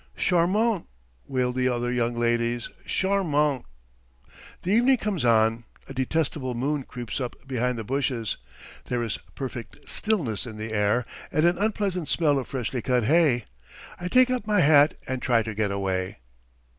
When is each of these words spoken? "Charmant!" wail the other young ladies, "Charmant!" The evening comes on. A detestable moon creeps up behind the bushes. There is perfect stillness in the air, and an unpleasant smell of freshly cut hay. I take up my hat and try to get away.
"Charmant!" 0.17 0.87
wail 1.27 1.53
the 1.53 1.67
other 1.67 1.91
young 1.91 2.15
ladies, 2.17 2.69
"Charmant!" 2.87 3.65
The 4.63 4.71
evening 4.71 4.97
comes 4.97 5.23
on. 5.23 5.63
A 5.87 5.93
detestable 5.93 6.55
moon 6.55 6.85
creeps 6.85 7.21
up 7.21 7.35
behind 7.47 7.77
the 7.77 7.83
bushes. 7.83 8.37
There 8.85 9.03
is 9.03 9.19
perfect 9.35 9.87
stillness 9.87 10.47
in 10.47 10.57
the 10.57 10.73
air, 10.73 11.05
and 11.31 11.45
an 11.45 11.59
unpleasant 11.59 12.09
smell 12.09 12.39
of 12.39 12.47
freshly 12.47 12.81
cut 12.81 13.03
hay. 13.03 13.45
I 13.99 14.07
take 14.07 14.31
up 14.31 14.47
my 14.47 14.61
hat 14.61 14.95
and 15.07 15.21
try 15.21 15.43
to 15.43 15.53
get 15.53 15.69
away. 15.69 16.17